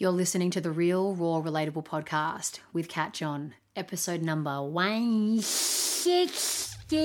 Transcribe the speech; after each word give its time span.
You're 0.00 0.12
listening 0.12 0.52
to 0.52 0.60
the 0.60 0.70
Real 0.70 1.16
Raw 1.16 1.42
Relatable 1.42 1.84
podcast 1.84 2.60
with 2.72 2.88
Kat 2.88 3.12
John, 3.12 3.54
episode 3.74 4.22
number 4.22 4.62
160. 4.62 6.96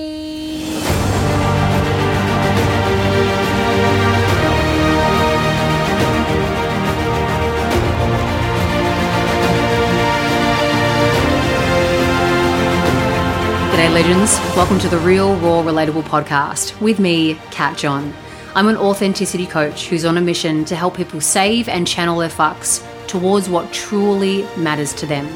G'day, 13.72 13.92
legends. 13.92 14.38
Welcome 14.54 14.78
to 14.78 14.88
the 14.88 14.98
Real 14.98 15.34
Raw 15.38 15.64
Relatable 15.64 16.04
podcast 16.04 16.80
with 16.80 17.00
me, 17.00 17.34
Kat 17.50 17.76
John. 17.76 18.14
I'm 18.56 18.68
an 18.68 18.76
authenticity 18.76 19.46
coach 19.46 19.88
who's 19.88 20.04
on 20.04 20.16
a 20.16 20.20
mission 20.20 20.64
to 20.66 20.76
help 20.76 20.96
people 20.96 21.20
save 21.20 21.68
and 21.68 21.88
channel 21.88 22.18
their 22.18 22.28
fucks 22.28 22.86
towards 23.08 23.48
what 23.48 23.72
truly 23.72 24.42
matters 24.56 24.94
to 24.94 25.06
them. 25.06 25.26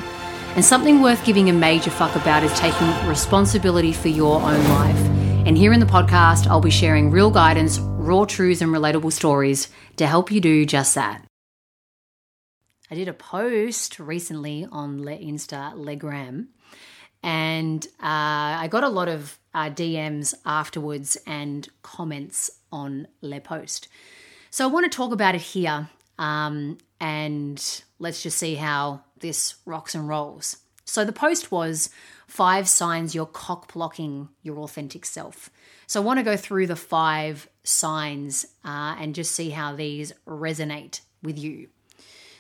And 0.55 0.65
something 0.65 1.03
worth 1.03 1.25
giving 1.25 1.51
a 1.51 1.53
major 1.53 1.91
fuck 1.91 2.15
about 2.15 2.45
is 2.45 2.57
taking 2.57 3.09
responsibility 3.09 3.93
for 3.93 4.07
your 4.07 4.41
own 4.41 4.69
life. 4.69 5.01
And 5.49 5.59
here 5.59 5.73
in 5.73 5.81
the 5.81 5.87
podcast, 5.87 6.47
I'll 6.47 6.61
be 6.61 6.71
sharing 6.71 7.11
real 7.11 7.33
guidance, 7.33 7.81
raw 7.81 8.25
truths, 8.25 8.61
and 8.61 8.71
relatable 8.73 9.13
stories 9.13 9.69
to 9.97 10.07
help 10.07 10.31
you 10.31 10.41
do 10.41 10.65
just 10.65 10.95
that. 10.95 11.25
I 12.89 12.95
did 12.95 13.09
a 13.09 13.13
post 13.13 13.99
recently 13.99 14.65
on 14.71 15.05
Le 15.05 15.19
Insta 15.19 15.75
Legram 15.75 16.47
and 17.23 17.85
uh, 18.01 18.63
I 18.63 18.69
got 18.71 18.85
a 18.85 18.89
lot 18.89 19.09
of 19.09 19.39
uh, 19.53 19.71
DMs 19.71 20.35
afterwards 20.47 21.17
and 21.27 21.69
comments 21.83 22.51
on 22.73 23.09
Le 23.21 23.41
Post. 23.41 23.89
So 24.51 24.65
I 24.65 24.73
want 24.73 24.91
to 24.91 24.97
talk 24.97 25.13
about 25.13 25.35
it 25.35 25.41
here, 25.41 25.89
um, 26.19 26.79
and 27.01 27.83
let's 27.99 28.23
just 28.23 28.39
see 28.39 28.55
how 28.55 29.03
this 29.21 29.57
rocks 29.67 29.95
and 29.95 30.09
rolls. 30.09 30.59
So 30.85 31.05
the 31.05 31.13
post 31.13 31.53
was 31.53 31.91
five 32.27 32.67
signs 32.67 33.15
you're 33.15 33.27
cock 33.27 33.73
blocking 33.73 34.31
your 34.43 34.59
authentic 34.61 35.05
self. 35.05 35.51
So 35.87 36.01
I 36.01 36.05
want 36.05 36.19
to 36.19 36.25
go 36.25 36.37
through 36.37 36.67
the 36.67 36.77
five 36.77 37.49
signs 37.63 38.47
uh, 38.65 38.97
and 38.99 39.15
just 39.15 39.33
see 39.33 39.51
how 39.51 39.75
these 39.75 40.13
resonate 40.27 41.01
with 41.23 41.39
you. 41.39 41.69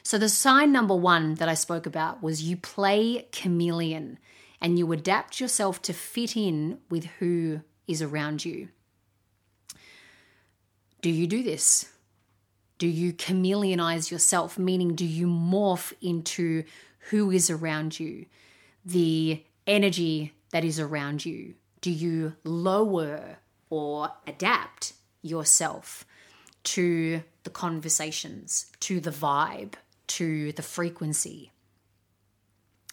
So 0.02 0.16
the 0.16 0.30
sign 0.30 0.72
number 0.72 0.96
one 0.96 1.34
that 1.34 1.50
I 1.50 1.54
spoke 1.54 1.84
about 1.84 2.22
was 2.22 2.42
you 2.42 2.56
play 2.56 3.28
chameleon 3.32 4.18
and 4.60 4.78
you 4.78 4.90
adapt 4.92 5.40
yourself 5.40 5.82
to 5.82 5.92
fit 5.92 6.34
in 6.34 6.78
with 6.88 7.04
who 7.18 7.60
is 7.86 8.00
around 8.00 8.44
you. 8.46 8.68
Do 11.00 11.10
you 11.10 11.27
do 11.27 11.42
this? 11.42 11.88
Do 12.78 12.86
you 12.86 13.12
chameleonize 13.12 14.10
yourself? 14.10 14.58
Meaning, 14.58 14.94
do 14.94 15.04
you 15.04 15.27
morph 15.27 15.92
into 16.00 16.64
who 17.10 17.30
is 17.30 17.50
around 17.50 17.98
you, 17.98 18.27
the 18.84 19.42
energy 19.66 20.34
that 20.50 20.64
is 20.64 20.78
around 20.78 21.24
you? 21.24 21.54
Do 21.80 21.91
you 21.91 22.34
lower 22.44 23.38
or 23.70 24.10
adapt 24.26 24.94
yourself 25.22 26.04
to 26.64 27.22
the 27.44 27.50
conversations, 27.50 28.66
to 28.80 29.00
the 29.00 29.10
vibe, 29.10 29.74
to 30.08 30.52
the 30.52 30.62
frequency? 30.62 31.52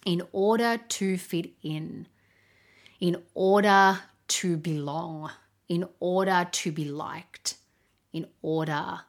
in 0.05 0.21
order 0.31 0.77
to 0.87 1.17
fit 1.17 1.51
in, 1.63 2.07
in 2.99 3.21
order 3.33 3.99
to 4.27 4.55
belong, 4.55 5.31
in 5.67 5.85
order 5.99 6.47
to 6.51 6.71
be 6.71 6.85
liked, 6.85 7.55
in 8.15 8.25
order 8.41 9.01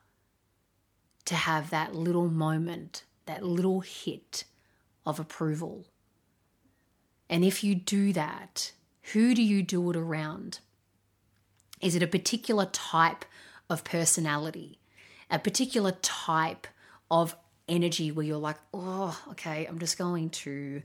to 1.25 1.35
have 1.37 1.71
that 1.71 1.95
little 1.95 2.29
moment, 2.29 3.05
that 3.27 3.45
little 3.45 3.79
hit 3.79 4.43
of 5.07 5.21
approval. 5.21 5.87
And 7.31 7.45
if 7.45 7.63
you 7.63 7.77
do 7.77 8.13
that, 8.15 8.73
who 9.13 9.33
do 9.33 9.45
you 9.45 9.63
do 9.63 9.89
it 9.91 9.97
around? 9.97 10.59
Is 11.81 11.95
it 11.95 12.03
a 12.03 12.09
particular 12.09 12.67
type 12.67 13.25
of 13.71 13.85
personality, 13.85 14.81
a 15.31 15.39
particular 15.39 15.93
type 16.03 16.67
of 17.09 17.37
energy 17.69 18.11
where 18.11 18.27
you're 18.27 18.39
like, 18.39 18.59
oh, 18.75 19.17
okay, 19.31 19.67
I'm 19.67 19.79
just 19.79 19.99
going 19.99 20.31
to 20.31 20.83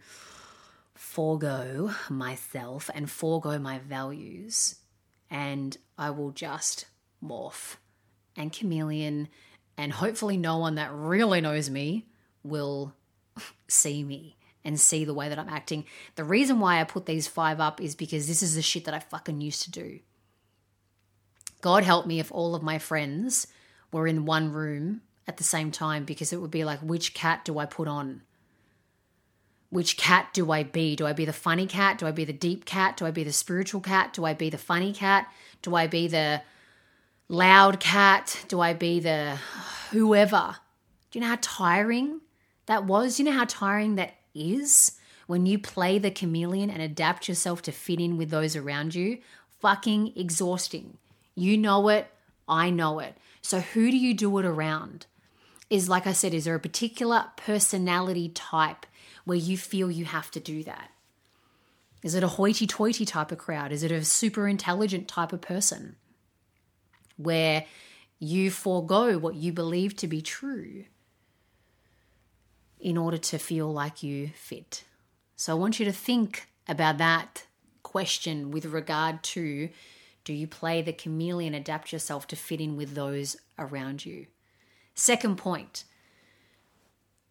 forego 0.94 1.90
myself 2.08 2.88
and 2.94 3.10
forego 3.10 3.58
my 3.58 3.80
values, 3.80 4.76
and 5.32 5.76
I 5.98 6.12
will 6.12 6.30
just 6.30 6.86
morph 7.24 7.78
and 8.36 8.54
chameleon, 8.54 9.28
and 9.78 9.92
hopefully, 9.92 10.38
no 10.38 10.58
one 10.58 10.76
that 10.76 10.92
really 10.94 11.42
knows 11.42 11.70
me 11.70 12.06
will 12.44 12.94
see 13.68 14.04
me 14.04 14.38
and 14.64 14.80
see 14.80 15.06
the 15.06 15.14
way 15.14 15.30
that 15.30 15.40
I'm 15.40 15.50
acting. 15.50 15.86
The 16.16 16.24
reason 16.24 16.60
why 16.60 16.80
I 16.80 16.84
put 16.84 17.06
these 17.06 17.28
five 17.28 17.60
up 17.60 17.82
is 17.82 17.96
because 17.96 18.28
this 18.28 18.44
is 18.44 18.56
the 18.56 18.62
shit 18.62 18.86
that 18.86 18.94
I 18.94 19.00
fucking 19.00 19.42
used 19.42 19.64
to 19.64 19.72
do. 19.72 20.00
God 21.62 21.84
help 21.84 22.06
me 22.06 22.20
if 22.20 22.32
all 22.32 22.56
of 22.56 22.64
my 22.64 22.80
friends 22.80 23.48
were 23.92 24.08
in 24.08 24.26
one 24.26 24.52
room 24.52 25.02
at 25.28 25.38
the 25.38 25.44
same 25.44 25.72
time 25.72 26.06
because 26.06 26.34
it 26.34 26.42
would 26.42 26.52
be 26.52 26.64
like, 26.64 26.80
which 26.80 27.14
cat 27.14 27.46
do 27.46 27.60
I 27.60 27.66
put 27.66 27.88
on? 27.88 28.22
Which 29.70 29.96
cat 29.96 30.30
do 30.34 30.52
I 30.52 30.64
be? 30.64 30.96
Do 30.96 31.06
I 31.06 31.14
be 31.14 31.26
the 31.26 31.32
funny 31.32 31.66
cat? 31.66 31.98
Do 31.98 32.06
I 32.06 32.12
be 32.12 32.26
the 32.26 32.34
deep 32.34 32.66
cat? 32.66 32.98
Do 32.98 33.06
I 33.06 33.12
be 33.12 33.24
the 33.24 33.32
spiritual 33.32 33.80
cat? 33.80 34.14
Do 34.14 34.26
I 34.26 34.34
be 34.34 34.50
the 34.50 34.58
funny 34.58 34.92
cat? 34.92 35.32
Do 35.62 35.76
I 35.76 35.88
be 35.88 36.08
the 36.08 36.42
loud 37.32 37.80
cat? 37.80 38.44
Do 38.50 38.60
I 38.60 38.74
be 38.74 39.00
the 39.00 39.38
whoever? 39.92 40.58
Do 41.10 41.20
you 41.20 41.22
know 41.22 41.30
how 41.30 41.40
tiring 41.42 42.22
that 42.66 42.86
was? 42.86 43.18
Do 43.18 43.24
you 43.24 43.30
know 43.30 43.38
how 43.38 43.46
tiring 43.46 43.96
that 43.96 44.16
is 44.36 44.98
when 45.28 45.46
you 45.46 45.58
play 45.58 45.98
the 45.98 46.12
chameleon 46.12 46.70
and 46.70 46.82
adapt 46.82 47.30
yourself 47.30 47.62
to 47.64 47.72
fit 47.72 48.00
in 48.00 48.18
with 48.18 48.30
those 48.30 48.56
around 48.56 48.96
you? 48.96 49.20
Fucking 49.60 50.14
exhausting. 50.16 50.98
You 51.34 51.58
know 51.58 51.88
it. 51.88 52.08
I 52.48 52.70
know 52.70 53.00
it. 53.00 53.16
So, 53.42 53.62
who 53.62 53.90
do 53.90 53.98
you 53.98 54.14
do 54.14 54.38
it 54.38 54.46
around? 54.46 55.06
is 55.70 55.88
like 55.88 56.06
I 56.06 56.12
said, 56.12 56.34
is 56.34 56.44
there 56.44 56.56
a 56.56 56.60
particular 56.60 57.28
personality 57.38 58.28
type 58.28 58.86
where 59.24 59.38
you 59.38 59.58
feel 59.58 59.90
you 59.90 60.04
have 60.04 60.30
to 60.32 60.40
do 60.42 60.64
that? 60.66 60.92
Is 62.04 62.14
it 62.14 62.24
a 62.24 62.28
hoity 62.28 62.68
toity 62.68 63.06
type 63.06 63.32
of 63.32 63.38
crowd? 63.38 63.72
Is 63.72 63.82
it 63.82 63.92
a 63.92 64.04
super 64.04 64.50
intelligent 64.50 65.08
type 65.08 65.32
of 65.32 65.40
person 65.40 65.96
where 67.24 67.66
you 68.20 68.52
forego 68.52 69.18
what 69.18 69.36
you 69.36 69.52
believe 69.52 69.96
to 69.98 70.08
be 70.08 70.22
true 70.22 70.86
in 72.80 72.98
order 72.98 73.18
to 73.18 73.38
feel 73.38 73.72
like 73.72 74.04
you 74.04 74.30
fit? 74.36 74.84
So 75.36 75.54
I 75.54 75.60
want 75.60 75.80
you 75.80 75.86
to 75.86 75.92
think 75.92 76.48
about 76.68 76.98
that 77.00 77.46
question 77.84 78.52
with 78.52 78.66
regard 78.66 79.24
to 79.24 79.70
do 80.24 80.34
you 80.34 80.48
play 80.48 80.82
the 80.82 80.94
chameleon, 80.94 81.54
adapt 81.54 81.92
yourself 81.92 82.28
to 82.28 82.36
fit 82.36 82.62
in 82.62 82.78
with 82.78 82.94
those 82.94 83.38
around 83.58 84.06
you? 84.06 84.28
Second 84.94 85.38
point, 85.38 85.84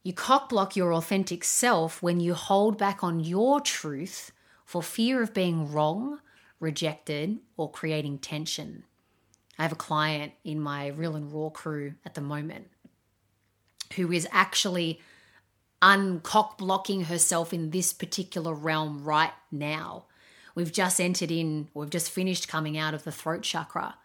you 0.02 0.12
cockblock 0.12 0.76
your 0.76 0.94
authentic 0.94 1.44
self 1.44 2.02
when 2.02 2.20
you 2.20 2.34
hold 2.34 2.78
back 2.78 3.04
on 3.04 3.20
your 3.20 3.60
truth 3.60 4.32
for 4.64 4.82
fear 4.82 5.22
of 5.22 5.34
being 5.34 5.70
wrong, 5.70 6.20
rejected, 6.58 7.38
or 7.56 7.70
creating 7.70 8.18
tension. 8.18 8.84
I 9.60 9.65
have 9.65 9.72
a 9.72 9.76
client 9.76 10.32
in 10.43 10.59
my 10.59 10.87
real 10.87 11.15
and 11.15 11.31
raw 11.31 11.50
crew 11.50 11.93
at 12.06 12.15
the 12.15 12.22
moment 12.22 12.71
who 13.94 14.10
is 14.10 14.26
actually 14.32 15.03
uncock 15.82 16.56
blocking 16.56 17.04
herself 17.04 17.53
in 17.53 17.69
this 17.69 17.93
particular 17.93 18.54
realm 18.54 19.04
right 19.04 19.34
now. 19.53 20.06
We've 20.54 20.72
just 20.72 20.98
entered 20.98 21.31
in, 21.31 21.69
we've 21.75 21.91
just 21.91 22.10
finished 22.10 22.48
coming 22.48 22.78
out 22.78 22.94
of 22.94 23.04
the 23.04 23.12
throat 23.12 23.43
chakra, 23.43 23.97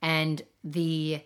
and 0.00 0.42
the 0.62 1.22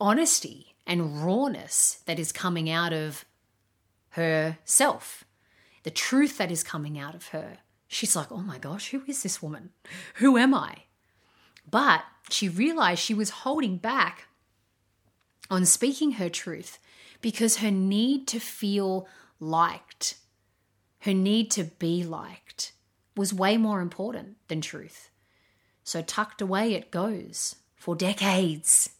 honesty 0.00 0.76
and 0.86 1.24
rawness 1.24 2.04
that 2.06 2.20
is 2.20 2.30
coming 2.30 2.70
out 2.70 2.92
of 2.92 3.24
herself, 4.10 5.24
the 5.82 5.90
truth 5.90 6.38
that 6.38 6.52
is 6.52 6.62
coming 6.62 7.00
out 7.00 7.16
of 7.16 7.28
her. 7.28 7.58
She's 7.88 8.14
like, 8.14 8.30
oh 8.30 8.42
my 8.42 8.58
gosh, 8.58 8.90
who 8.90 9.02
is 9.08 9.24
this 9.24 9.42
woman? 9.42 9.70
Who 10.14 10.38
am 10.38 10.54
I? 10.54 10.84
But 11.68 12.04
she 12.30 12.48
realized 12.48 13.00
she 13.00 13.14
was 13.14 13.30
holding 13.30 13.76
back 13.76 14.28
on 15.50 15.64
speaking 15.64 16.12
her 16.12 16.28
truth 16.28 16.78
because 17.20 17.58
her 17.58 17.70
need 17.70 18.26
to 18.28 18.38
feel 18.38 19.08
liked, 19.40 20.16
her 21.00 21.14
need 21.14 21.50
to 21.52 21.64
be 21.64 22.04
liked, 22.04 22.72
was 23.16 23.34
way 23.34 23.56
more 23.56 23.80
important 23.80 24.36
than 24.48 24.60
truth. 24.60 25.10
So 25.82 26.02
tucked 26.02 26.40
away 26.40 26.74
it 26.74 26.90
goes 26.90 27.56
for 27.74 27.96
decades 27.96 28.90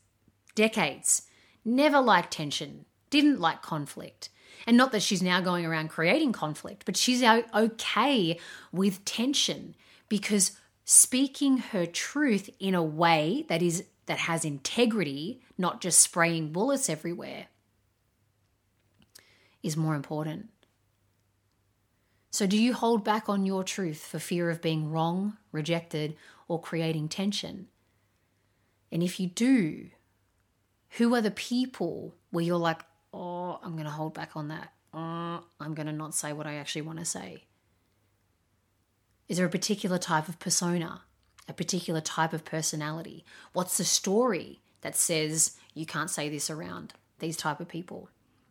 decades. 0.55 1.23
Never 1.65 2.01
liked 2.01 2.33
tension, 2.33 2.85
didn't 3.09 3.41
like 3.41 3.62
conflict. 3.62 4.29
And 4.67 4.77
not 4.77 4.93
that 4.93 5.03
she's 5.03 5.23
now 5.23 5.41
going 5.41 5.65
around 5.65 5.89
creating 5.89 6.33
conflict, 6.33 6.85
but 6.85 6.97
she's 6.97 7.23
okay 7.23 8.39
with 8.73 9.05
tension 9.05 9.75
because 10.09 10.53
speaking 10.93 11.59
her 11.59 11.87
truth 11.87 12.51
in 12.59 12.75
a 12.75 12.83
way 12.83 13.45
that 13.49 13.63
is 13.63 13.85
that 14.07 14.19
has 14.19 14.45
integrity, 14.45 15.41
not 15.57 15.81
just 15.81 16.01
spraying 16.01 16.51
bullets 16.51 16.89
everywhere, 16.89 17.47
is 19.63 19.77
more 19.77 19.95
important. 19.95 20.49
So, 22.33 22.45
do 22.45 22.61
you 22.61 22.75
hold 22.75 23.05
back 23.05 23.29
on 23.29 23.47
your 23.47 23.63
truth 23.63 24.05
for 24.05 24.19
fear 24.19 24.51
of 24.51 24.61
being 24.61 24.91
wrong, 24.91 25.37
rejected, 25.53 26.17
or 26.49 26.61
creating 26.61 27.09
tension? 27.09 27.69
And 28.91 29.01
if 29.01 29.21
you 29.21 29.29
do, 29.29 29.91
who 30.99 31.15
are 31.15 31.23
the 31.23 31.31
people 31.31 32.17
where 32.33 32.45
you're 32.45 32.57
like, 32.57 32.81
oh, 33.15 33.61
I'm 33.63 33.75
going 33.75 33.85
to 33.85 33.93
hold 33.93 34.15
back 34.15 34.33
on 34.35 34.49
that? 34.49 34.73
Oh, 34.93 35.45
I'm 35.61 35.75
going 35.75 35.87
to 35.87 35.93
not 35.93 36.17
say 36.17 36.33
what 36.33 36.49
I 36.49 36.55
actually 36.55 36.83
want 36.83 36.99
to 36.99 37.05
say? 37.05 37.45
Is 39.31 39.37
there 39.37 39.47
a 39.47 39.50
particular 39.50 39.97
type 39.97 40.29
of 40.29 40.41
persona, 40.41 41.03
a 41.49 41.53
particular 41.53 42.00
type 42.00 42.32
of 42.32 42.44
personality? 42.44 43.25
What's 43.53 43.79
the 43.79 43.85
story 43.85 44.59
that 44.81 44.97
says 44.97 45.56
you 45.73 45.87
can't 45.87 46.11
say 46.11 46.29
this 46.29 46.50
around 46.50 46.94
these 47.21 47.37
type 47.37 47.61
of 47.61 47.69
people? 47.69 48.09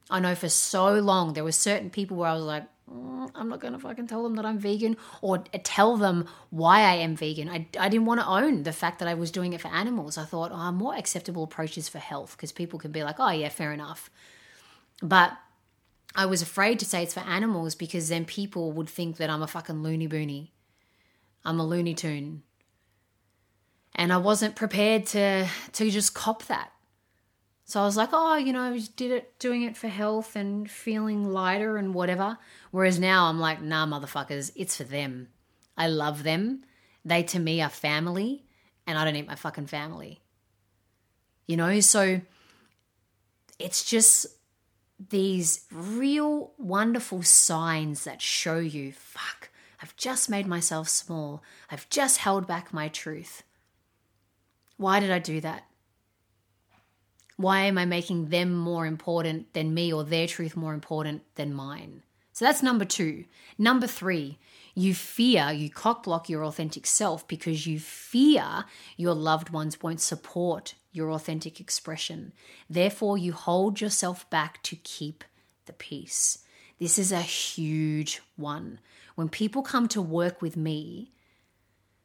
I 0.10 0.22
know 0.22 0.36
for 0.36 0.48
so 0.48 0.94
long 0.94 1.34
there 1.34 1.44
were 1.44 1.52
certain 1.52 1.90
people 1.90 2.16
where 2.16 2.30
I 2.30 2.34
was 2.34 2.46
like, 2.46 2.64
mm, 2.90 3.30
I'm 3.36 3.50
not 3.50 3.60
going 3.60 3.74
to 3.74 3.80
fucking 3.80 4.08
tell 4.08 4.24
them 4.24 4.36
that 4.36 4.46
I'm 4.46 4.58
vegan 4.58 4.96
or 5.22 5.40
tell 5.40 5.98
them 5.98 6.30
why 6.50 6.80
I 6.80 6.94
am 6.94 7.18
vegan. 7.18 7.50
I, 7.50 7.68
I 7.78 7.90
didn't 7.90 8.06
want 8.06 8.22
to 8.22 8.28
own 8.28 8.64
the 8.64 8.72
fact 8.72 9.00
that 9.00 9.10
I 9.10 9.16
was 9.16 9.32
doing 9.32 9.52
it 9.52 9.60
for 9.60 9.68
animals. 9.68 10.18
I 10.18 10.24
thought, 10.24 10.54
oh, 10.54 10.72
more 10.72 10.96
acceptable 10.96 11.44
approaches 11.44 11.90
for 11.90 12.00
health 12.00 12.38
because 12.38 12.54
people 12.54 12.80
can 12.80 12.94
be 12.94 13.04
like, 13.04 13.18
oh, 13.20 13.32
yeah, 13.32 13.50
fair 13.50 13.74
enough. 13.74 14.10
But 15.02 15.34
I 16.16 16.26
was 16.26 16.42
afraid 16.42 16.80
to 16.80 16.86
say 16.86 17.04
it's 17.04 17.16
for 17.16 17.20
animals 17.20 17.76
because 17.76 18.08
then 18.08 18.24
people 18.24 18.72
would 18.72 18.90
think 18.90 19.18
that 19.18 19.30
I'm 19.30 19.42
a 19.42 19.48
fucking 19.48 19.84
loony 19.84 20.08
boony. 20.08 20.52
I'm 21.46 21.60
a 21.60 21.66
looney 21.66 21.96
tune. 21.96 22.44
And 23.96 24.14
I 24.14 24.18
wasn't 24.18 24.56
prepared 24.56 25.06
to 25.08 25.48
to 25.74 25.90
just 25.90 26.14
cop 26.14 26.46
that. 26.46 26.72
So 27.66 27.80
I 27.80 27.86
was 27.86 27.98
like, 27.98 28.10
oh, 28.14 28.36
you 28.36 28.52
know, 28.52 28.64
I 28.64 28.80
did 28.96 29.12
it 29.12 29.38
doing 29.38 29.62
it 29.62 29.78
for 29.78 29.90
health 29.90 30.36
and 30.36 30.70
feeling 30.70 31.32
lighter 31.32 31.78
and 31.78 31.94
whatever. 31.94 32.38
Whereas 32.72 33.00
now 33.00 33.26
I'm 33.26 33.40
like, 33.40 33.62
nah, 33.62 33.86
motherfuckers, 33.86 34.52
it's 34.56 34.78
for 34.78 34.86
them. 34.86 35.28
I 35.78 35.88
love 35.88 36.24
them. 36.24 36.64
They 37.06 37.24
to 37.24 37.40
me 37.40 37.62
are 37.62 37.70
family, 37.70 38.44
and 38.88 38.98
I 38.98 39.06
don't 39.06 39.16
eat 39.16 39.28
my 39.28 39.36
fucking 39.36 39.68
family. 39.68 40.20
You 41.46 41.58
know, 41.58 41.80
so 41.80 42.22
it's 43.60 43.84
just 43.84 44.26
these 45.10 45.66
real 45.72 46.54
wonderful 46.58 47.22
signs 47.24 48.04
that 48.04 48.22
show 48.22 48.58
you, 48.58 48.94
fuck, 48.94 49.49
I've 49.82 49.96
just 49.96 50.30
made 50.30 50.48
myself 50.48 50.90
small. 50.90 51.44
I've 51.72 51.90
just 51.90 52.18
held 52.18 52.48
back 52.48 52.74
my 52.74 52.88
truth. 52.88 53.44
Why 54.78 55.00
did 55.00 55.12
I 55.12 55.20
do 55.20 55.42
that? 55.42 55.66
Why 57.38 57.62
am 57.62 57.78
I 57.78 57.86
making 57.86 58.30
them 58.30 58.54
more 58.54 58.86
important 58.86 59.54
than 59.54 59.74
me 59.74 59.94
or 59.94 60.04
their 60.04 60.28
truth 60.28 60.58
more 60.58 60.74
important 60.74 61.24
than 61.36 61.54
mine? 61.54 62.04
So 62.34 62.46
that's 62.46 62.64
number 62.64 62.86
two. 62.86 63.26
Number 63.58 63.88
three, 63.88 64.38
you 64.76 64.94
fear, 64.94 65.52
you 65.52 65.70
cockblock 65.70 66.30
your 66.30 66.44
authentic 66.46 66.86
self 66.86 67.28
because 67.28 67.68
you 67.68 67.80
fear 67.80 68.66
your 68.96 69.14
loved 69.14 69.50
ones 69.50 69.82
won't 69.82 70.02
support 70.02 70.76
your 70.92 71.12
authentic 71.12 71.60
expression. 71.60 72.34
Therefore, 72.70 73.18
you 73.18 73.34
hold 73.34 73.82
yourself 73.82 74.30
back 74.30 74.64
to 74.64 74.76
keep 74.78 75.24
the 75.66 75.74
peace. 75.74 76.40
This 76.80 76.98
is 76.98 77.12
a 77.12 77.22
huge 77.22 78.22
one. 78.38 78.80
When 79.20 79.30
people 79.30 79.62
come 79.62 79.90
to 79.90 80.02
work 80.02 80.42
with 80.42 80.56
me, 80.56 81.12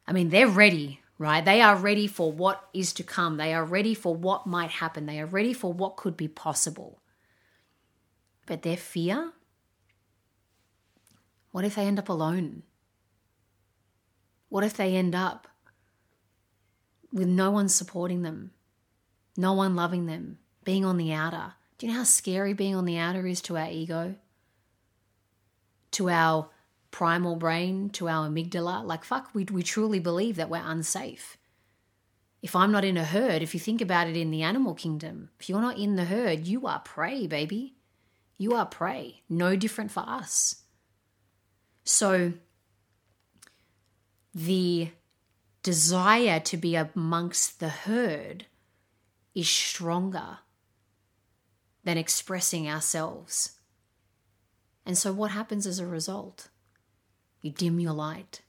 I 0.06 0.12
mean, 0.12 0.30
they're 0.30 0.48
ready 0.48 1.00
right? 1.18 1.44
They 1.44 1.60
are 1.60 1.76
ready 1.76 2.06
for 2.06 2.32
what 2.32 2.68
is 2.72 2.92
to 2.94 3.02
come. 3.02 3.36
They 3.36 3.54
are 3.54 3.64
ready 3.64 3.94
for 3.94 4.14
what 4.14 4.46
might 4.46 4.70
happen. 4.70 5.06
They 5.06 5.20
are 5.20 5.26
ready 5.26 5.52
for 5.52 5.72
what 5.72 5.96
could 5.96 6.16
be 6.16 6.28
possible. 6.28 7.00
But 8.46 8.62
their 8.62 8.76
fear 8.76 9.32
what 11.52 11.64
if 11.64 11.76
they 11.76 11.86
end 11.86 12.00
up 12.00 12.08
alone? 12.08 12.64
What 14.48 14.64
if 14.64 14.74
they 14.74 14.96
end 14.96 15.14
up 15.14 15.46
with 17.12 17.28
no 17.28 17.52
one 17.52 17.68
supporting 17.68 18.22
them, 18.22 18.50
no 19.36 19.52
one 19.52 19.76
loving 19.76 20.06
them, 20.06 20.38
being 20.64 20.84
on 20.84 20.96
the 20.96 21.12
outer? 21.12 21.52
Do 21.78 21.86
you 21.86 21.92
know 21.92 21.98
how 22.00 22.04
scary 22.04 22.54
being 22.54 22.74
on 22.74 22.86
the 22.86 22.98
outer 22.98 23.24
is 23.24 23.40
to 23.42 23.56
our 23.56 23.70
ego? 23.70 24.16
To 25.92 26.10
our 26.10 26.50
primal 26.94 27.34
brain 27.34 27.90
to 27.90 28.08
our 28.08 28.28
amygdala. 28.28 28.84
Like, 28.84 29.04
fuck, 29.04 29.28
we, 29.34 29.42
we 29.50 29.64
truly 29.64 29.98
believe 29.98 30.36
that 30.36 30.48
we're 30.48 30.62
unsafe. 30.64 31.36
If 32.40 32.54
I'm 32.54 32.70
not 32.70 32.84
in 32.84 32.96
a 32.96 33.04
herd, 33.04 33.42
if 33.42 33.52
you 33.52 33.58
think 33.58 33.80
about 33.80 34.06
it 34.06 34.16
in 34.16 34.30
the 34.30 34.42
animal 34.42 34.74
kingdom, 34.74 35.30
if 35.40 35.48
you're 35.48 35.60
not 35.60 35.76
in 35.76 35.96
the 35.96 36.04
herd, 36.04 36.46
you 36.46 36.68
are 36.68 36.78
prey, 36.78 37.26
baby. 37.26 37.74
You 38.38 38.54
are 38.54 38.64
prey. 38.64 39.22
No 39.28 39.56
different 39.56 39.90
for 39.90 40.04
us. 40.06 40.62
So, 41.82 42.34
the 44.32 44.90
desire 45.64 46.38
to 46.38 46.56
be 46.56 46.76
amongst 46.76 47.58
the 47.58 47.70
herd 47.70 48.46
is 49.34 49.48
stronger 49.48 50.38
than 51.82 51.98
expressing 51.98 52.70
ourselves. 52.70 53.58
And 54.86 54.96
so, 54.96 55.12
what 55.12 55.32
happens 55.32 55.66
as 55.66 55.80
a 55.80 55.86
result? 55.88 56.50
You 57.44 57.50
dim 57.50 57.78
your 57.78 57.92
light. 57.92 58.40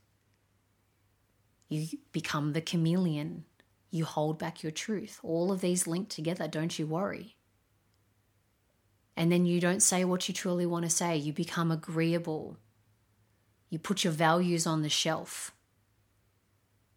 You 1.67 1.85
become 2.13 2.53
the 2.53 2.61
chameleon. 2.61 3.43
You 3.91 4.05
hold 4.05 4.39
back 4.39 4.63
your 4.63 4.71
truth. 4.71 5.19
All 5.21 5.51
of 5.51 5.59
these 5.59 5.85
link 5.85 6.07
together, 6.07 6.47
don't 6.47 6.79
you 6.79 6.87
worry. 6.87 7.35
And 9.17 9.29
then 9.29 9.45
you 9.45 9.59
don't 9.59 9.83
say 9.83 10.05
what 10.05 10.29
you 10.29 10.33
truly 10.33 10.65
want 10.65 10.85
to 10.85 10.89
say. 10.89 11.17
You 11.17 11.33
become 11.33 11.71
agreeable. 11.71 12.55
You 13.69 13.79
put 13.79 14.05
your 14.05 14.13
values 14.13 14.65
on 14.65 14.81
the 14.81 14.87
shelf. 14.87 15.51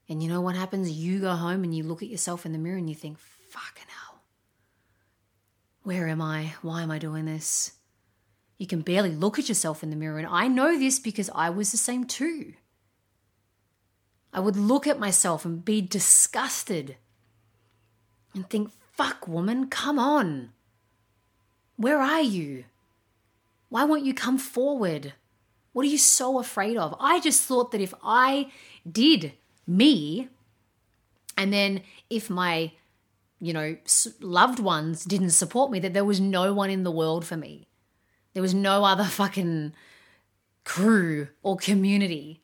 And 0.09 0.23
you 0.23 0.29
know 0.29 0.41
what 0.41 0.55
happens? 0.55 0.93
You 0.93 1.19
go 1.19 1.33
home 1.33 1.65
and 1.65 1.75
you 1.75 1.83
look 1.83 2.05
at 2.05 2.09
yourself 2.09 2.47
in 2.47 2.53
the 2.53 2.59
mirror 2.59 2.79
and 2.79 2.89
you 2.89 2.95
think, 2.95 3.19
fucking 3.19 3.89
hell. 3.89 4.23
Where 5.83 6.07
am 6.07 6.23
I? 6.23 6.55
Why 6.63 6.83
am 6.83 6.93
I 6.93 7.01
doing 7.01 7.25
this? 7.25 7.73
You 8.59 8.67
can 8.67 8.83
barely 8.83 9.11
look 9.11 9.39
at 9.39 9.49
yourself 9.49 9.83
in 9.83 9.91
the 9.91 9.97
mirror. 9.97 10.19
And 10.19 10.27
I 10.27 10.49
know 10.49 10.79
this 10.79 10.99
because 10.99 11.31
I 11.35 11.49
was 11.49 11.71
the 11.71 11.77
same 11.77 12.05
too. 12.05 12.55
I 14.33 14.41
would 14.41 14.57
look 14.57 14.87
at 14.87 14.99
myself 14.99 15.45
and 15.45 15.65
be 15.65 15.81
disgusted 15.81 16.97
and 18.35 18.49
think, 18.51 18.71
fuck, 18.93 19.27
woman, 19.27 19.69
come 19.69 19.99
on. 19.99 20.51
Where 21.77 22.01
are 22.01 22.21
you? 22.21 22.65
Why 23.69 23.85
won't 23.85 24.05
you 24.05 24.13
come 24.13 24.39
forward? 24.39 25.15
What 25.73 25.85
are 25.85 25.89
you 25.89 25.99
so 25.99 26.39
afraid 26.39 26.77
of? 26.77 26.97
I 26.99 27.21
just 27.21 27.43
thought 27.43 27.71
that 27.71 27.81
if 27.81 27.95
I 28.03 28.51
did 28.91 29.33
me, 29.67 30.29
and 31.37 31.53
then 31.53 31.83
if 32.11 32.29
my, 32.29 32.73
you 33.41 33.53
know, 33.53 33.77
loved 34.21 34.59
ones 34.59 35.05
didn't 35.05 35.31
support 35.31 35.71
me, 35.71 35.79
that 35.81 35.95
there 35.95 36.05
was 36.05 36.21
no 36.21 36.53
one 36.53 36.71
in 36.71 36.83
the 36.83 36.91
world 36.91 37.25
for 37.25 37.37
me. 37.37 37.69
There 38.35 38.43
was 38.43 38.55
no 38.55 38.85
other 38.85 39.05
fucking 39.05 39.73
crew 40.65 41.29
or 41.43 41.57
community, 41.57 42.43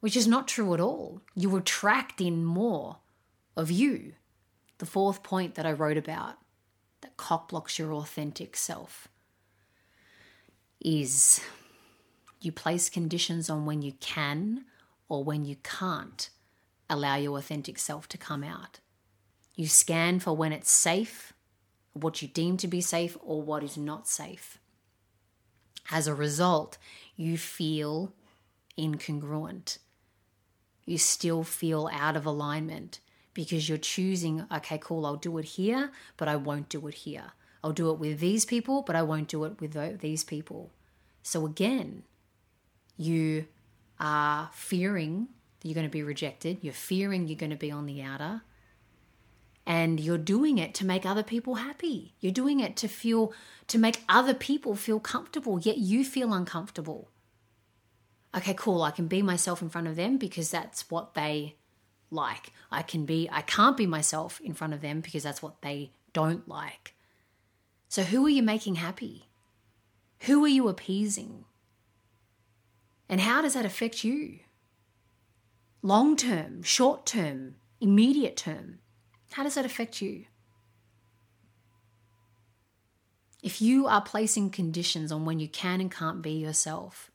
which 0.00 0.16
is 0.16 0.26
not 0.26 0.48
true 0.48 0.74
at 0.74 0.80
all. 0.80 1.20
You 1.34 1.54
attract 1.56 2.20
in 2.20 2.44
more 2.44 2.98
of 3.56 3.70
you. 3.70 4.14
The 4.78 4.86
fourth 4.86 5.22
point 5.22 5.54
that 5.54 5.66
I 5.66 5.72
wrote 5.72 5.96
about 5.96 6.38
that 7.02 7.16
cockblocks 7.16 7.78
your 7.78 7.92
authentic 7.92 8.56
self 8.56 9.08
is 10.80 11.40
you 12.40 12.52
place 12.52 12.90
conditions 12.90 13.48
on 13.48 13.64
when 13.66 13.82
you 13.82 13.92
can 14.00 14.64
or 15.08 15.24
when 15.24 15.44
you 15.44 15.56
can't 15.62 16.28
allow 16.90 17.16
your 17.16 17.38
authentic 17.38 17.78
self 17.78 18.08
to 18.08 18.18
come 18.18 18.44
out. 18.44 18.80
You 19.54 19.66
scan 19.68 20.18
for 20.18 20.36
when 20.36 20.52
it's 20.52 20.70
safe, 20.70 21.32
what 21.92 22.20
you 22.20 22.28
deem 22.28 22.56
to 22.58 22.68
be 22.68 22.80
safe, 22.80 23.16
or 23.22 23.40
what 23.40 23.62
is 23.62 23.76
not 23.76 24.08
safe. 24.08 24.58
As 25.90 26.06
a 26.06 26.14
result, 26.14 26.78
you 27.16 27.38
feel 27.38 28.12
incongruent. 28.78 29.78
You 30.84 30.98
still 30.98 31.44
feel 31.44 31.88
out 31.92 32.16
of 32.16 32.26
alignment 32.26 33.00
because 33.32 33.68
you're 33.68 33.78
choosing, 33.78 34.46
okay, 34.52 34.78
cool, 34.78 35.06
I'll 35.06 35.16
do 35.16 35.38
it 35.38 35.44
here, 35.44 35.90
but 36.16 36.28
I 36.28 36.36
won't 36.36 36.68
do 36.68 36.86
it 36.86 36.94
here. 36.94 37.32
I'll 37.62 37.72
do 37.72 37.90
it 37.90 37.98
with 37.98 38.20
these 38.20 38.44
people, 38.44 38.82
but 38.82 38.94
I 38.94 39.02
won't 39.02 39.28
do 39.28 39.44
it 39.44 39.60
with 39.60 40.00
these 40.00 40.24
people. 40.24 40.70
So 41.22 41.46
again, 41.46 42.02
you 42.96 43.46
are 43.98 44.50
fearing 44.52 45.28
you're 45.62 45.74
going 45.74 45.86
to 45.86 45.90
be 45.90 46.02
rejected. 46.02 46.58
You're 46.60 46.74
fearing 46.74 47.26
you're 47.26 47.38
going 47.38 47.50
to 47.50 47.56
be 47.56 47.70
on 47.70 47.86
the 47.86 48.02
outer 48.02 48.42
and 49.66 49.98
you're 49.98 50.18
doing 50.18 50.58
it 50.58 50.74
to 50.74 50.86
make 50.86 51.06
other 51.06 51.22
people 51.22 51.56
happy. 51.56 52.14
You're 52.20 52.32
doing 52.32 52.60
it 52.60 52.76
to 52.78 52.88
feel 52.88 53.32
to 53.68 53.78
make 53.78 54.02
other 54.08 54.34
people 54.34 54.74
feel 54.74 55.00
comfortable, 55.00 55.58
yet 55.58 55.78
you 55.78 56.04
feel 56.04 56.34
uncomfortable. 56.34 57.10
Okay, 58.36 58.54
cool. 58.54 58.82
I 58.82 58.90
can 58.90 59.06
be 59.06 59.22
myself 59.22 59.62
in 59.62 59.70
front 59.70 59.86
of 59.86 59.96
them 59.96 60.18
because 60.18 60.50
that's 60.50 60.90
what 60.90 61.14
they 61.14 61.56
like. 62.10 62.52
I 62.70 62.82
can 62.82 63.06
be 63.06 63.28
I 63.30 63.42
can't 63.42 63.76
be 63.76 63.86
myself 63.86 64.40
in 64.42 64.54
front 64.54 64.74
of 64.74 64.80
them 64.80 65.00
because 65.00 65.22
that's 65.22 65.42
what 65.42 65.62
they 65.62 65.92
don't 66.12 66.46
like. 66.48 66.94
So 67.88 68.02
who 68.02 68.26
are 68.26 68.30
you 68.30 68.42
making 68.42 68.76
happy? 68.76 69.28
Who 70.20 70.44
are 70.44 70.48
you 70.48 70.68
appeasing? 70.68 71.44
And 73.08 73.20
how 73.20 73.42
does 73.42 73.54
that 73.54 73.66
affect 73.66 74.04
you? 74.04 74.40
Long 75.82 76.16
term, 76.16 76.62
short 76.62 77.06
term, 77.06 77.56
immediate 77.80 78.36
term. 78.36 78.78
How 79.34 79.42
does 79.42 79.56
that 79.56 79.64
affect 79.66 80.00
you? 80.00 80.26
If 83.42 83.60
you 83.60 83.88
are 83.88 84.00
placing 84.00 84.50
conditions 84.50 85.10
on 85.10 85.24
when 85.24 85.40
you 85.40 85.48
can 85.48 85.80
and 85.80 85.90
can't 85.90 86.22
be 86.22 86.30
yourself, 86.30 87.10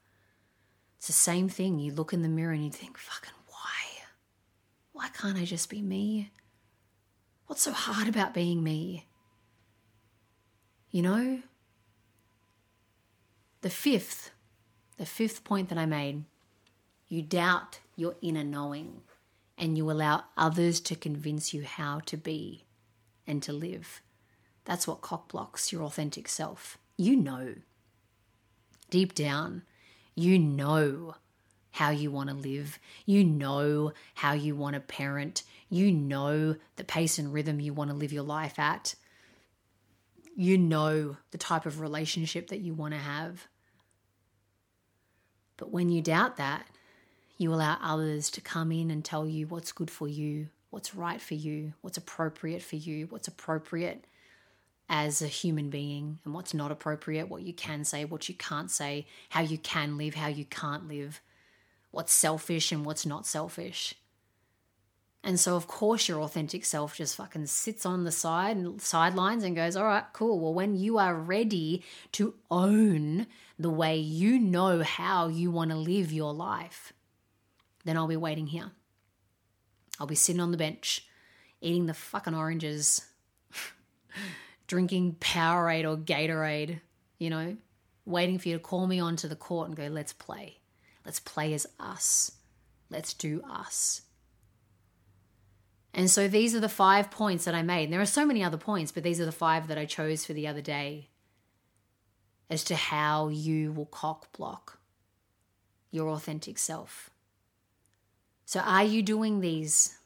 it's 0.98 1.08
the 1.08 1.14
same 1.14 1.48
thing. 1.48 1.80
You 1.80 1.94
look 1.94 2.12
in 2.12 2.22
the 2.22 2.28
mirror 2.28 2.52
and 2.52 2.66
you 2.66 2.72
think, 2.72 2.98
fucking 2.98 3.32
why? 3.48 4.04
Why 4.92 5.08
can't 5.08 5.38
I 5.38 5.46
just 5.46 5.70
be 5.70 5.82
me? 5.82 6.30
What's 7.48 7.62
so 7.62 7.72
hard 7.72 8.10
about 8.10 8.34
being 8.34 8.66
me? 8.66 9.08
You 10.92 11.04
know? 11.04 11.42
The 13.62 13.70
fifth, 13.70 14.32
the 14.98 15.06
fifth 15.06 15.46
point 15.46 15.70
that 15.70 15.78
I 15.78 15.86
made, 15.86 16.26
you 17.08 17.22
doubt 17.22 17.80
your 17.96 18.16
inner 18.22 18.44
knowing 18.44 19.04
and 19.60 19.78
you 19.78 19.92
allow 19.92 20.24
others 20.38 20.80
to 20.80 20.96
convince 20.96 21.54
you 21.54 21.64
how 21.64 22.00
to 22.06 22.18
be 22.18 22.66
and 23.28 23.44
to 23.44 23.54
live. 23.54 24.02
That's 24.66 24.88
what 24.88 25.02
cock 25.02 25.30
blocks 25.30 25.72
your 25.72 25.84
authentic 25.84 26.28
self. 26.30 26.78
You 26.98 27.16
know. 27.16 27.56
Deep 28.90 29.14
down, 29.14 29.64
you 30.16 30.40
know 30.40 31.16
how 31.72 31.92
you 31.92 32.10
want 32.10 32.30
to 32.30 32.36
live. 32.36 32.80
You 33.06 33.24
know 33.24 33.94
how 34.16 34.34
you 34.34 34.56
want 34.56 34.74
to 34.74 34.80
parent. 34.80 35.44
You 35.70 35.92
know 35.92 36.56
the 36.78 36.84
pace 36.84 37.20
and 37.20 37.32
rhythm 37.32 37.60
you 37.60 37.74
want 37.74 37.92
to 37.92 37.96
live 37.96 38.12
your 38.12 38.24
life 38.24 38.58
at. 38.58 38.96
You 40.36 40.58
know 40.58 41.18
the 41.32 41.38
type 41.38 41.66
of 41.66 41.80
relationship 41.80 42.48
that 42.48 42.62
you 42.62 42.74
want 42.74 42.94
to 42.94 43.00
have. 43.00 43.48
But 45.58 45.72
when 45.72 45.90
you 45.90 46.02
doubt 46.02 46.38
that, 46.38 46.66
you 47.40 47.54
allow 47.54 47.78
others 47.82 48.30
to 48.32 48.42
come 48.42 48.72
in 48.72 48.92
and 48.92 49.04
tell 49.04 49.26
you 49.26 49.48
what's 49.48 49.72
good 49.72 49.90
for 49.90 50.10
you, 50.10 50.50
what's 50.70 50.94
right 50.94 51.22
for 51.22 51.36
you, 51.36 51.74
what's 51.82 51.98
appropriate 51.98 52.62
for 52.62 52.76
you, 52.76 53.08
what's 53.10 53.30
appropriate 53.30 54.06
as 54.90 55.22
a 55.22 55.28
human 55.28 55.70
being 55.70 56.20
and 56.26 56.34
what's 56.34 56.54
not 56.54 56.70
appropriate, 56.70 57.30
what 57.30 57.44
you 57.44 57.54
can 57.54 57.86
say, 57.86 58.04
what 58.04 58.28
you 58.28 58.36
can't 58.36 58.70
say, 58.70 59.08
how 59.30 59.40
you 59.40 59.58
can 59.58 59.98
live, 59.98 60.16
how 60.16 60.28
you 60.28 60.44
can't 60.44 60.90
live, 60.90 61.22
what's 61.92 62.14
selfish 62.14 62.74
and 62.74 62.86
what's 62.86 63.06
not 63.06 63.26
selfish. 63.26 63.96
And 65.24 65.40
so, 65.40 65.56
of 65.56 65.66
course, 65.66 66.10
your 66.10 66.22
authentic 66.22 66.66
self 66.66 66.98
just 66.98 67.16
fucking 67.16 67.46
sits 67.46 67.86
on 67.86 68.04
the 68.04 68.12
side 68.12 68.58
and 68.58 68.82
sidelines 68.82 69.46
and 69.46 69.56
goes, 69.56 69.78
All 69.78 69.86
right, 69.86 70.06
cool. 70.12 70.40
Well, 70.40 70.54
when 70.54 70.76
you 70.76 70.98
are 70.98 71.16
ready 71.16 71.84
to 72.14 72.36
own 72.52 73.28
the 73.58 73.70
way 73.70 73.98
you 73.98 74.40
know 74.40 74.84
how 74.84 75.28
you 75.28 75.52
want 75.52 75.72
to 75.72 75.78
live 75.78 76.12
your 76.12 76.34
life, 76.34 76.94
then 77.90 77.98
I'll 77.98 78.08
be 78.08 78.16
waiting 78.16 78.48
here. 78.48 78.72
I'll 80.00 80.08
be 80.08 80.16
sitting 80.16 80.42
on 80.42 80.52
the 80.52 80.58
bench, 80.58 81.06
eating 81.60 81.88
the 81.88 81.94
fucking 81.94 82.36
oranges. 82.36 83.06
drinking 84.70 85.18
Powerade 85.20 85.84
or 85.84 85.98
Gatorade, 85.98 86.80
you 87.18 87.30
know, 87.30 87.58
waiting 88.06 88.38
for 88.38 88.48
you 88.48 88.56
to 88.56 88.64
call 88.64 88.88
me 88.88 89.00
onto 89.00 89.28
the 89.28 89.36
court 89.36 89.68
and 89.68 89.76
go, 89.76 89.88
let's 89.88 90.14
play. 90.14 90.60
Let's 91.04 91.20
play 91.20 91.54
as 91.54 91.68
us. 91.80 92.32
Let's 92.90 93.14
do 93.14 93.42
us. 93.50 94.04
And 95.94 96.10
so 96.10 96.28
these 96.28 96.54
are 96.54 96.60
the 96.60 96.70
five 96.70 97.10
points 97.10 97.46
that 97.46 97.56
I 97.56 97.64
made. 97.64 97.86
And 97.86 97.94
there 97.94 98.00
are 98.00 98.06
so 98.06 98.26
many 98.26 98.44
other 98.44 98.58
points, 98.58 98.92
but 98.92 99.04
these 99.04 99.20
are 99.20 99.26
the 99.26 99.32
five 99.32 99.68
that 99.68 99.78
I 99.78 99.86
chose 99.86 100.24
for 100.24 100.34
the 100.34 100.48
other 100.48 100.62
day 100.62 101.10
as 102.50 102.64
to 102.66 102.76
how 102.76 103.30
you 103.30 103.72
will 103.72 103.88
cock 103.88 104.32
block 104.38 104.80
your 105.92 106.10
authentic 106.10 106.60
self. 106.60 107.10
So, 108.50 108.62
are 108.62 108.84
you 108.84 109.04
doing 109.04 109.42
these? 109.42 110.00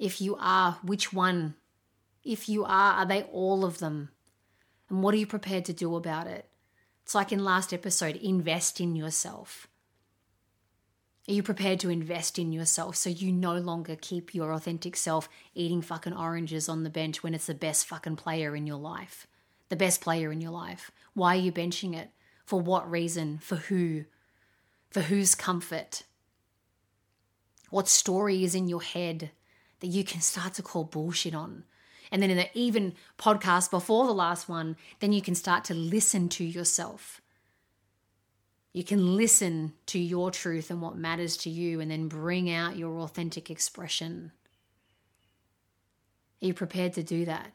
If 0.00 0.20
you 0.20 0.36
are, 0.40 0.80
which 0.82 1.12
one 1.12 1.54
if 2.24 2.48
you 2.48 2.64
are, 2.64 2.94
are 2.94 3.06
they 3.06 3.22
all 3.22 3.64
of 3.64 3.78
them? 3.78 4.08
And 4.90 5.00
what 5.00 5.14
are 5.14 5.18
you 5.18 5.24
prepared 5.24 5.64
to 5.66 5.72
do 5.72 5.94
about 5.94 6.26
it? 6.26 6.50
It's 7.04 7.14
like 7.14 7.30
in 7.30 7.44
last 7.44 7.72
episode 7.72 8.16
invest 8.16 8.80
in 8.80 8.96
yourself. 8.96 9.68
Are 11.28 11.34
you 11.34 11.44
prepared 11.44 11.78
to 11.80 11.88
invest 11.88 12.36
in 12.36 12.50
yourself 12.50 12.96
so 12.96 13.10
you 13.10 13.30
no 13.30 13.54
longer 13.54 13.94
keep 13.94 14.34
your 14.34 14.52
authentic 14.52 14.96
self 14.96 15.28
eating 15.54 15.82
fucking 15.82 16.16
oranges 16.16 16.68
on 16.68 16.82
the 16.82 16.90
bench 16.90 17.22
when 17.22 17.32
it's 17.32 17.46
the 17.46 17.54
best 17.54 17.86
fucking 17.86 18.16
player 18.16 18.56
in 18.56 18.66
your 18.66 18.76
life? 18.80 19.28
The 19.68 19.76
best 19.76 20.00
player 20.00 20.32
in 20.32 20.40
your 20.40 20.50
life. 20.50 20.90
Why 21.14 21.36
are 21.36 21.40
you 21.40 21.52
benching 21.52 21.96
it? 21.96 22.10
For 22.44 22.60
what 22.60 22.90
reason? 22.90 23.38
For 23.38 23.54
who? 23.54 24.06
For 24.90 25.02
whose 25.02 25.36
comfort? 25.36 26.02
What 27.70 27.88
story 27.88 28.44
is 28.44 28.54
in 28.54 28.68
your 28.68 28.82
head 28.82 29.30
that 29.80 29.86
you 29.86 30.04
can 30.04 30.20
start 30.20 30.54
to 30.54 30.62
call 30.62 30.84
bullshit 30.84 31.34
on? 31.34 31.64
and 32.10 32.22
then 32.22 32.30
in 32.30 32.36
the 32.36 32.48
even 32.54 32.94
podcast 33.18 33.70
before 33.70 34.06
the 34.06 34.14
last 34.14 34.48
one, 34.48 34.76
then 35.00 35.12
you 35.12 35.22
can 35.22 35.34
start 35.34 35.64
to 35.64 35.74
listen 35.74 36.28
to 36.30 36.44
yourself. 36.44 37.20
You 38.72 38.84
can 38.84 39.16
listen 39.16 39.72
to 39.86 39.98
your 39.98 40.30
truth 40.30 40.70
and 40.70 40.80
what 40.80 40.96
matters 40.96 41.36
to 41.38 41.50
you 41.50 41.80
and 41.80 41.90
then 41.90 42.08
bring 42.08 42.50
out 42.50 42.76
your 42.76 42.98
authentic 42.98 43.50
expression. 43.50 44.32
Are 46.42 46.46
you 46.46 46.54
prepared 46.54 46.92
to 46.94 47.02
do 47.02 47.24
that? 47.24 47.52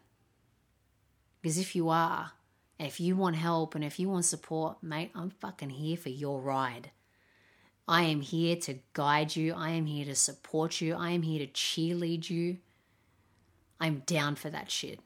Because 1.41 1.57
if 1.57 1.75
you 1.75 1.89
are, 1.89 2.31
and 2.79 2.87
if 2.87 2.99
you 2.99 3.15
want 3.15 3.35
help 3.35 3.75
and 3.75 3.83
if 3.83 3.99
you 3.99 4.09
want 4.09 4.25
support, 4.25 4.81
mate, 4.81 5.11
I'm 5.15 5.29
fucking 5.29 5.69
here 5.69 5.97
for 5.97 6.09
your 6.09 6.41
ride. 6.41 6.91
I 7.87 8.03
am 8.03 8.21
here 8.21 8.55
to 8.55 8.79
guide 8.93 9.35
you. 9.35 9.53
I 9.53 9.71
am 9.71 9.85
here 9.85 10.05
to 10.05 10.15
support 10.15 10.79
you. 10.79 10.95
I 10.95 11.11
am 11.11 11.21
here 11.21 11.45
to 11.45 11.51
cheerlead 11.51 12.29
you. 12.29 12.57
I'm 13.79 14.03
down 14.05 14.35
for 14.35 14.49
that 14.49 14.71
shit. 14.71 14.99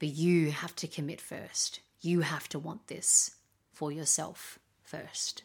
But 0.00 0.08
you 0.08 0.50
have 0.50 0.74
to 0.76 0.88
commit 0.88 1.20
first. 1.20 1.80
You 2.00 2.22
have 2.22 2.48
to 2.48 2.58
want 2.58 2.88
this 2.88 3.36
for 3.72 3.92
yourself 3.92 4.58
first. 4.82 5.44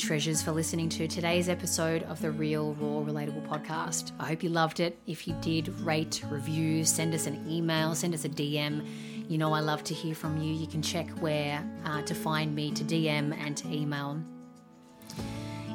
treasures 0.00 0.40
for 0.42 0.52
listening 0.52 0.88
to 0.88 1.06
today's 1.06 1.50
episode 1.50 2.02
of 2.04 2.22
the 2.22 2.30
Real 2.30 2.72
Raw 2.74 3.04
Relatable 3.04 3.46
podcast. 3.46 4.12
I 4.18 4.28
hope 4.28 4.42
you 4.42 4.48
loved 4.48 4.80
it. 4.80 4.98
If 5.06 5.28
you 5.28 5.34
did, 5.42 5.68
rate, 5.80 6.24
review, 6.30 6.84
send 6.84 7.12
us 7.12 7.26
an 7.26 7.44
email, 7.46 7.94
send 7.94 8.14
us 8.14 8.24
a 8.24 8.28
DM. 8.30 8.86
You 9.30 9.38
know 9.38 9.52
I 9.52 9.60
love 9.60 9.84
to 9.84 9.94
hear 9.94 10.16
from 10.16 10.42
you. 10.42 10.52
You 10.52 10.66
can 10.66 10.82
check 10.82 11.08
where 11.20 11.64
uh, 11.84 12.02
to 12.02 12.16
find 12.16 12.52
me 12.52 12.72
to 12.72 12.82
DM 12.82 13.32
and 13.38 13.56
to 13.58 13.72
email. 13.72 14.20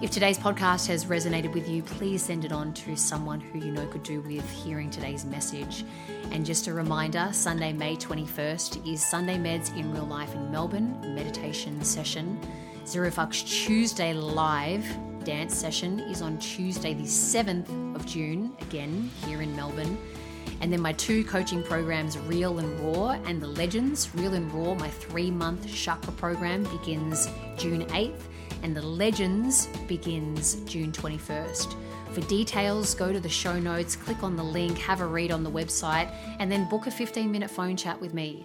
If 0.01 0.11
today's 0.11 0.37
podcast 0.37 0.87
has 0.87 1.05
resonated 1.05 1.53
with 1.53 1.69
you, 1.69 1.81
please 1.81 2.21
send 2.21 2.43
it 2.43 2.51
on 2.51 2.73
to 2.73 2.97
someone 2.97 3.39
who 3.39 3.59
you 3.59 3.71
know 3.71 3.87
could 3.87 4.03
do 4.03 4.19
with 4.19 4.43
hearing 4.51 4.89
today's 4.89 5.23
message. 5.23 5.85
And 6.31 6.45
just 6.45 6.67
a 6.67 6.73
reminder 6.73 7.29
Sunday, 7.31 7.71
May 7.71 7.95
21st 7.95 8.85
is 8.91 9.01
Sunday 9.01 9.37
Meds 9.37 9.73
in 9.77 9.89
Real 9.93 10.05
Life 10.05 10.35
in 10.35 10.51
Melbourne, 10.51 10.99
meditation 11.15 11.81
session. 11.81 12.37
Zero 12.85 13.09
Fucks 13.09 13.47
Tuesday 13.47 14.11
live 14.11 14.85
dance 15.23 15.55
session 15.55 16.01
is 16.01 16.21
on 16.21 16.37
Tuesday, 16.39 16.93
the 16.93 17.03
7th 17.03 17.95
of 17.95 18.05
June, 18.05 18.51
again 18.59 19.09
here 19.25 19.41
in 19.41 19.55
Melbourne. 19.55 19.97
And 20.61 20.71
then 20.71 20.81
my 20.81 20.93
two 20.93 21.23
coaching 21.23 21.61
programs, 21.63 22.17
Real 22.17 22.59
and 22.59 22.79
Raw, 22.79 23.11
and 23.25 23.41
The 23.41 23.47
Legends. 23.47 24.09
Real 24.15 24.33
and 24.33 24.51
Raw, 24.53 24.75
my 24.75 24.89
three 24.89 25.31
month 25.31 25.73
chakra 25.73 26.13
program 26.13 26.63
begins 26.63 27.27
June 27.57 27.85
8th 27.87 28.21
and 28.65 28.75
the 28.75 28.81
Legends 28.81 29.67
begins 29.87 30.55
June 30.65 30.91
21st. 30.91 31.75
For 32.13 32.21
details, 32.21 32.95
go 32.95 33.13
to 33.13 33.19
the 33.19 33.29
show 33.29 33.59
notes, 33.59 33.95
click 33.95 34.23
on 34.23 34.35
the 34.35 34.43
link, 34.43 34.77
have 34.79 35.01
a 35.01 35.05
read 35.05 35.31
on 35.31 35.43
the 35.43 35.51
website, 35.51 36.11
and 36.39 36.51
then 36.51 36.67
book 36.67 36.87
a 36.87 36.91
15 36.91 37.31
minute 37.31 37.51
phone 37.51 37.77
chat 37.77 38.01
with 38.01 38.15
me. 38.15 38.43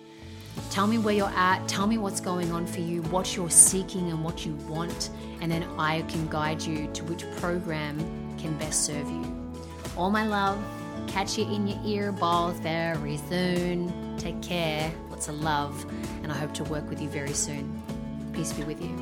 Tell 0.70 0.86
me 0.86 0.98
where 0.98 1.14
you're 1.14 1.32
at, 1.34 1.66
tell 1.68 1.86
me 1.86 1.96
what's 1.96 2.20
going 2.20 2.52
on 2.52 2.66
for 2.66 2.80
you, 2.80 3.00
what 3.04 3.34
you're 3.34 3.48
seeking, 3.48 4.10
and 4.10 4.22
what 4.22 4.44
you 4.44 4.52
want, 4.68 5.08
and 5.40 5.50
then 5.50 5.62
I 5.78 6.02
can 6.02 6.28
guide 6.28 6.60
you 6.60 6.90
to 6.92 7.04
which 7.04 7.24
program 7.38 7.98
can 8.36 8.58
best 8.58 8.84
serve 8.84 9.08
you. 9.08 9.52
All 9.96 10.10
my 10.10 10.26
love, 10.26 10.58
catch 11.10 11.36
you 11.36 11.44
in 11.44 11.66
your 11.66 11.78
ear 11.84 12.12
balls 12.12 12.58
very 12.60 13.18
soon. 13.28 14.16
Take 14.16 14.40
care, 14.42 14.92
lots 15.10 15.28
of 15.28 15.40
love, 15.40 15.84
and 16.22 16.30
I 16.30 16.36
hope 16.36 16.54
to 16.54 16.64
work 16.64 16.88
with 16.88 17.00
you 17.00 17.08
very 17.08 17.32
soon. 17.32 17.82
Peace 18.32 18.52
be 18.52 18.64
with 18.64 18.80
you. 18.80 18.99